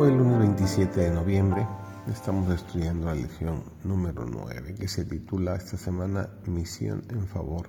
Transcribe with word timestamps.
Hoy 0.00 0.12
lunes 0.12 0.38
27 0.38 1.00
de 1.00 1.10
noviembre 1.10 1.66
estamos 2.08 2.54
estudiando 2.54 3.06
la 3.06 3.16
lección 3.16 3.64
número 3.82 4.26
9 4.26 4.76
que 4.76 4.86
se 4.86 5.04
titula 5.04 5.56
esta 5.56 5.76
semana 5.76 6.28
Misión 6.46 7.02
en 7.08 7.26
favor 7.26 7.68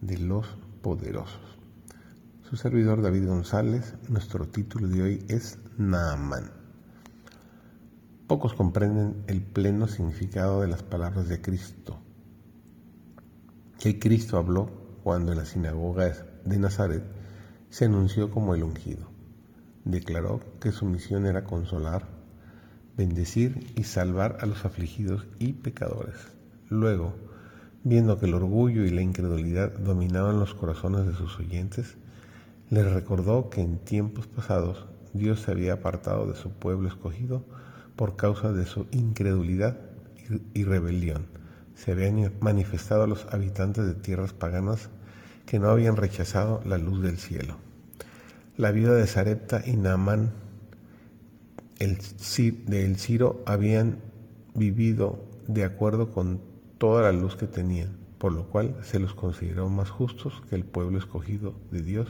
de 0.00 0.18
los 0.18 0.48
poderosos. 0.82 1.60
Su 2.42 2.56
servidor 2.56 3.02
David 3.02 3.28
González, 3.28 3.94
nuestro 4.08 4.48
título 4.48 4.88
de 4.88 5.00
hoy 5.00 5.24
es 5.28 5.60
Naaman. 5.78 6.50
Pocos 8.26 8.52
comprenden 8.54 9.22
el 9.28 9.40
pleno 9.40 9.86
significado 9.86 10.62
de 10.62 10.66
las 10.66 10.82
palabras 10.82 11.28
de 11.28 11.40
Cristo. 11.40 12.00
Que 13.78 14.00
Cristo 14.00 14.38
habló 14.38 14.68
cuando 15.04 15.30
en 15.30 15.38
la 15.38 15.44
sinagoga 15.44 16.12
de 16.44 16.58
Nazaret 16.58 17.04
se 17.68 17.84
anunció 17.84 18.28
como 18.28 18.56
el 18.56 18.64
ungido 18.64 19.19
declaró 19.84 20.40
que 20.60 20.72
su 20.72 20.84
misión 20.84 21.26
era 21.26 21.44
consolar, 21.44 22.06
bendecir 22.96 23.72
y 23.76 23.84
salvar 23.84 24.38
a 24.40 24.46
los 24.46 24.64
afligidos 24.64 25.26
y 25.38 25.52
pecadores. 25.54 26.16
Luego, 26.68 27.14
viendo 27.82 28.18
que 28.18 28.26
el 28.26 28.34
orgullo 28.34 28.84
y 28.84 28.90
la 28.90 29.02
incredulidad 29.02 29.72
dominaban 29.72 30.38
los 30.38 30.54
corazones 30.54 31.06
de 31.06 31.14
sus 31.14 31.38
oyentes, 31.38 31.96
les 32.68 32.90
recordó 32.92 33.50
que 33.50 33.62
en 33.62 33.78
tiempos 33.78 34.26
pasados 34.26 34.86
Dios 35.12 35.40
se 35.40 35.50
había 35.50 35.74
apartado 35.74 36.26
de 36.26 36.36
su 36.36 36.50
pueblo 36.50 36.88
escogido 36.88 37.44
por 37.96 38.16
causa 38.16 38.52
de 38.52 38.66
su 38.66 38.86
incredulidad 38.92 39.78
y 40.54 40.64
rebelión. 40.64 41.26
Se 41.74 41.92
habían 41.92 42.32
manifestado 42.40 43.04
a 43.04 43.06
los 43.06 43.26
habitantes 43.32 43.86
de 43.86 43.94
tierras 43.94 44.32
paganas 44.32 44.90
que 45.46 45.58
no 45.58 45.68
habían 45.68 45.96
rechazado 45.96 46.60
la 46.64 46.78
luz 46.78 47.02
del 47.02 47.18
cielo. 47.18 47.69
La 48.60 48.72
vida 48.72 48.94
de 48.94 49.06
Sarepta 49.06 49.62
y 49.64 49.74
Naamán 49.74 50.32
el, 51.78 51.96
de 51.96 52.84
El 52.84 52.98
Ciro 52.98 53.42
habían 53.46 54.00
vivido 54.54 55.24
de 55.48 55.64
acuerdo 55.64 56.12
con 56.12 56.42
toda 56.76 57.00
la 57.00 57.12
luz 57.12 57.36
que 57.36 57.46
tenían, 57.46 57.96
por 58.18 58.32
lo 58.32 58.50
cual 58.50 58.76
se 58.82 58.98
los 58.98 59.14
consideró 59.14 59.70
más 59.70 59.88
justos 59.88 60.42
que 60.50 60.56
el 60.56 60.64
pueblo 60.66 60.98
escogido 60.98 61.54
de 61.70 61.80
Dios, 61.80 62.08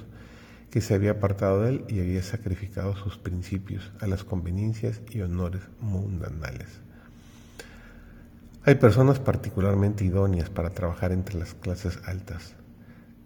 que 0.73 0.81
se 0.81 0.95
había 0.95 1.13
apartado 1.13 1.63
de 1.63 1.71
él 1.71 1.85
y 1.89 2.01
había 2.01 2.25
sacrificado 2.25 2.97
sus 2.97 3.17
principios 3.17 3.93
a 4.01 4.09
las 4.09 4.25
conveniencias 4.25 5.03
y 5.09 5.21
honores 5.21 5.63
mundanales. 5.79 6.81
Hay 8.65 8.75
personas 8.75 9.21
particularmente 9.21 10.05
idóneas 10.05 10.51
para 10.51 10.71
trabajar 10.71 11.13
entre 11.13 11.39
las 11.39 11.55
clases 11.55 12.01
altas, 12.07 12.57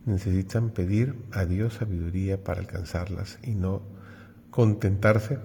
necesitan 0.07 0.71
pedir 0.71 1.15
a 1.33 1.45
Dios 1.45 1.75
sabiduría 1.75 2.43
para 2.43 2.61
alcanzarlas 2.61 3.39
y 3.43 3.55
no 3.55 3.83
contentarse 4.51 5.39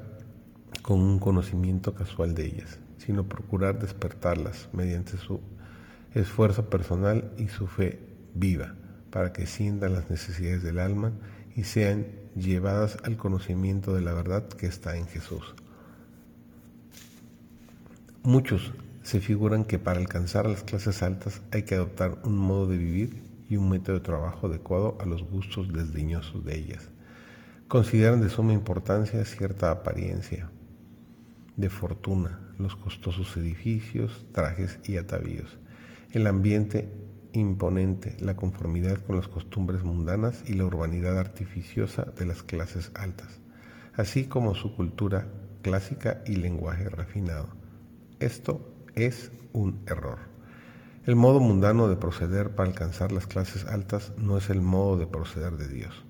con 0.81 1.01
un 1.01 1.19
conocimiento 1.19 1.93
casual 1.93 2.35
de 2.35 2.45
ellas, 2.45 2.79
sino 2.97 3.27
procurar 3.27 3.79
despertarlas 3.79 4.69
mediante 4.73 5.17
su 5.17 5.39
esfuerzo 6.13 6.69
personal 6.69 7.31
y 7.37 7.47
su 7.47 7.67
fe 7.67 7.99
viva, 8.33 8.75
para 9.11 9.33
que 9.33 9.45
sientan 9.45 9.93
las 9.93 10.09
necesidades 10.09 10.63
del 10.63 10.79
alma 10.79 11.11
y 11.55 11.63
sean 11.63 12.07
llevadas 12.35 12.97
al 13.03 13.17
conocimiento 13.17 13.93
de 13.93 14.01
la 14.01 14.13
verdad 14.13 14.47
que 14.47 14.67
está 14.67 14.97
en 14.97 15.07
Jesús. 15.07 15.55
Muchos 18.23 18.73
se 19.03 19.21
figuran 19.21 19.63
que 19.63 19.79
para 19.79 19.99
alcanzar 19.99 20.45
las 20.45 20.63
clases 20.63 21.01
altas 21.01 21.41
hay 21.51 21.63
que 21.63 21.75
adoptar 21.75 22.19
un 22.23 22.37
modo 22.37 22.67
de 22.67 22.77
vivir 22.77 23.28
y 23.49 23.57
un 23.57 23.69
método 23.69 23.95
de 23.97 24.05
trabajo 24.05 24.47
adecuado 24.47 24.97
a 25.01 25.05
los 25.05 25.23
gustos 25.23 25.73
desdeñosos 25.73 26.45
de 26.45 26.57
ellas. 26.57 26.89
Consideran 27.67 28.21
de 28.21 28.29
suma 28.29 28.53
importancia 28.53 29.25
cierta 29.25 29.71
apariencia 29.71 30.49
de 31.57 31.69
fortuna, 31.69 32.39
los 32.57 32.75
costosos 32.75 33.35
edificios, 33.35 34.25
trajes 34.31 34.79
y 34.85 34.95
atavíos, 34.95 35.57
el 36.11 36.27
ambiente 36.27 36.89
imponente, 37.33 38.15
la 38.21 38.35
conformidad 38.35 38.97
con 39.05 39.17
las 39.17 39.27
costumbres 39.27 39.83
mundanas 39.83 40.43
y 40.47 40.53
la 40.53 40.65
urbanidad 40.65 41.17
artificiosa 41.17 42.05
de 42.17 42.25
las 42.25 42.43
clases 42.43 42.91
altas, 42.95 43.41
así 43.95 44.23
como 44.25 44.55
su 44.55 44.75
cultura 44.75 45.27
clásica 45.61 46.23
y 46.25 46.37
lenguaje 46.37 46.87
refinado. 46.87 47.49
Esto 48.19 48.73
es 48.95 49.31
un 49.53 49.81
error. 49.85 50.38
El 51.09 51.15
modo 51.15 51.39
mundano 51.39 51.87
de 51.87 51.95
proceder 51.95 52.51
para 52.51 52.69
alcanzar 52.69 53.11
las 53.11 53.25
clases 53.25 53.65
altas 53.65 54.13
no 54.19 54.37
es 54.37 54.51
el 54.51 54.61
modo 54.61 54.95
de 54.95 55.07
proceder 55.07 55.53
de 55.53 55.67
Dios. 55.67 56.05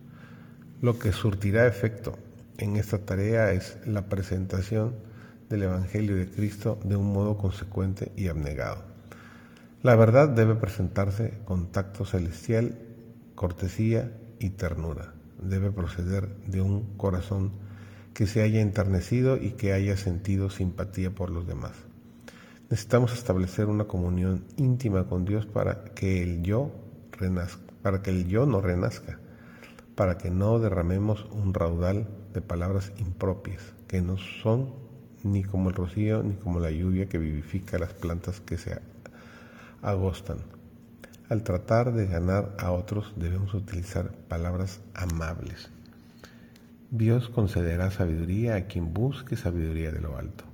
Lo 0.81 0.99
que 0.99 1.13
surtirá 1.13 1.67
efecto 1.67 2.19
en 2.57 2.75
esta 2.75 2.97
tarea 3.05 3.53
es 3.53 3.77
la 3.85 4.09
presentación 4.09 4.95
del 5.47 5.63
Evangelio 5.63 6.17
de 6.17 6.29
Cristo 6.29 6.81
de 6.83 6.97
un 6.97 7.13
modo 7.13 7.37
consecuente 7.37 8.11
y 8.17 8.27
abnegado. 8.27 8.83
La 9.83 9.95
verdad 9.95 10.27
debe 10.27 10.55
presentarse 10.55 11.39
con 11.45 11.71
tacto 11.71 12.03
celestial, 12.03 12.77
cortesía 13.35 14.11
y 14.37 14.49
ternura. 14.49 15.13
Debe 15.41 15.71
proceder 15.71 16.27
de 16.45 16.59
un 16.59 16.97
corazón 16.97 17.53
que 18.13 18.27
se 18.27 18.41
haya 18.41 18.59
enternecido 18.59 19.37
y 19.37 19.51
que 19.51 19.71
haya 19.71 19.95
sentido 19.95 20.49
simpatía 20.49 21.09
por 21.09 21.29
los 21.29 21.47
demás. 21.47 21.88
Necesitamos 22.69 23.13
establecer 23.13 23.65
una 23.65 23.85
comunión 23.85 24.45
íntima 24.57 25.05
con 25.05 25.25
Dios 25.25 25.47
para 25.47 25.85
que 25.85 26.21
el 26.21 26.43
yo 26.43 26.71
para 27.81 28.01
que 28.01 28.11
el 28.11 28.27
yo 28.27 28.45
no 28.45 28.61
renazca, 28.61 29.19
para 29.95 30.17
que 30.17 30.29
no 30.29 30.59
derramemos 30.59 31.25
un 31.31 31.53
raudal 31.53 32.07
de 32.33 32.41
palabras 32.41 32.91
impropias, 32.97 33.73
que 33.87 34.01
no 34.01 34.17
son 34.17 34.73
ni 35.23 35.43
como 35.43 35.69
el 35.69 35.75
rocío 35.75 36.23
ni 36.23 36.35
como 36.35 36.59
la 36.59 36.71
lluvia 36.71 37.09
que 37.09 37.17
vivifica 37.17 37.79
las 37.79 37.93
plantas 37.93 38.39
que 38.39 38.57
se 38.57 38.79
agostan. 39.81 40.37
Al 41.27 41.43
tratar 41.43 41.91
de 41.93 42.05
ganar 42.05 42.55
a 42.59 42.71
otros 42.71 43.13
debemos 43.15 43.53
utilizar 43.53 44.11
palabras 44.27 44.79
amables. 44.93 45.69
Dios 46.91 47.29
concederá 47.29 47.91
sabiduría 47.91 48.55
a 48.55 48.65
quien 48.67 48.93
busque 48.93 49.35
sabiduría 49.35 49.91
de 49.91 50.01
lo 50.01 50.17
alto. 50.17 50.48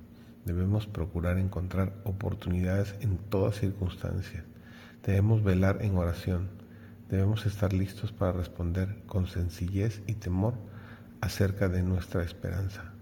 Debemos 0.46 0.86
procurar 0.86 1.38
encontrar 1.38 1.92
oportunidades 2.04 2.94
en 3.00 3.18
todas 3.18 3.56
circunstancias. 3.56 4.44
Debemos 5.04 5.42
velar 5.42 5.78
en 5.82 5.96
oración. 5.96 6.48
Debemos 7.10 7.46
estar 7.46 7.72
listos 7.72 8.12
para 8.12 8.30
responder 8.30 9.02
con 9.06 9.26
sencillez 9.26 10.02
y 10.06 10.14
temor 10.14 10.54
acerca 11.20 11.68
de 11.68 11.82
nuestra 11.82 12.22
esperanza. 12.22 12.92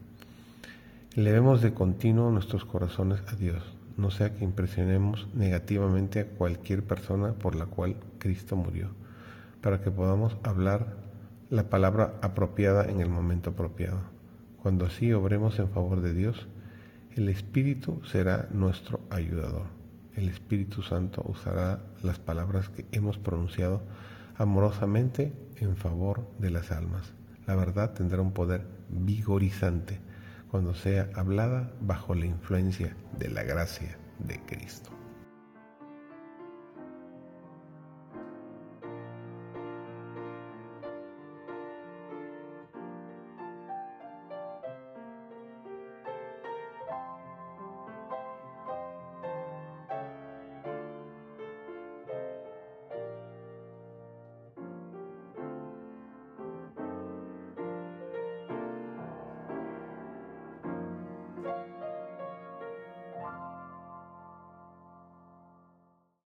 Levemos 1.17 1.61
de 1.61 1.75
continuo 1.75 2.31
nuestros 2.31 2.65
corazones 2.65 3.21
a 3.29 3.37
Dios, 3.37 3.63
no 3.99 4.11
sea 4.11 4.35
que 4.35 4.43
impresionemos 4.43 5.29
negativamente 5.35 6.21
a 6.21 6.27
cualquier 6.27 6.83
persona 6.83 7.35
por 7.35 7.57
la 7.57 7.67
cual 7.67 7.97
Cristo 8.19 8.57
murió, 8.57 8.89
para 9.61 9.83
que 9.83 9.91
podamos 9.91 10.37
hablar 10.43 10.97
la 11.51 11.69
palabra 11.69 12.15
apropiada 12.23 12.87
en 12.87 13.01
el 13.01 13.11
momento 13.11 13.51
apropiado. 13.51 14.01
Cuando 14.63 14.87
así 14.87 15.13
obremos 15.13 15.59
en 15.59 15.69
favor 15.69 16.01
de 16.01 16.15
Dios, 16.15 16.49
el 17.17 17.29
Espíritu 17.29 18.03
será 18.05 18.49
nuestro 18.51 19.01
ayudador. 19.11 19.67
El 20.17 20.29
Espíritu 20.29 20.83
Santo 20.83 21.25
usará 21.27 21.81
las 22.03 22.19
palabras 22.19 22.69
que 22.69 22.87
hemos 22.93 23.19
pronunciado 23.19 23.83
amorosamente 24.37 25.33
en 25.57 25.77
favor 25.77 26.29
de 26.39 26.51
las 26.51 26.73
almas. 26.73 27.13
La 27.47 27.55
verdad 27.55 27.93
tendrá 27.93 28.21
un 28.21 28.33
poder 28.33 28.67
vigorizante 28.89 30.01
cuando 30.51 30.75
sea 30.75 31.11
hablada 31.15 31.73
bajo 31.81 32.15
la 32.15 32.27
influencia 32.27 32.97
de 33.19 33.29
la 33.29 33.45
gracia 33.45 33.97
de 34.19 34.41
Cristo. 34.41 35.04